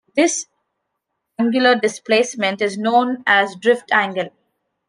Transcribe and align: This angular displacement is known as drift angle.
This 0.15 0.47
angular 1.37 1.75
displacement 1.75 2.59
is 2.59 2.75
known 2.75 3.23
as 3.27 3.55
drift 3.55 3.91
angle. 3.91 4.29